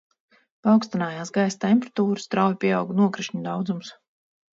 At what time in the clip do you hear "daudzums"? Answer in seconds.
3.49-3.93